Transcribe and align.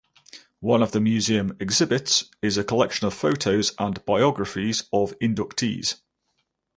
One 0.61 0.81
of 0.81 0.93
the 0.93 0.99
museum 0.99 1.55
exhibits 1.59 2.23
is 2.41 2.57
a 2.57 2.63
collection 2.63 3.05
of 3.05 3.13
photos 3.13 3.71
and 3.77 4.03
biographies 4.03 4.85
of 4.91 5.13
inductees. 5.19 5.97